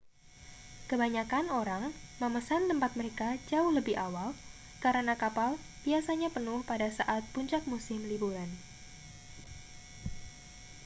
[0.89, 1.83] kebanyakan orang
[2.21, 4.29] memesan tempat mereka jauh lebih awal
[4.83, 5.49] karena kapal
[5.85, 8.49] biasanya penuh pada saat puncak musim liburan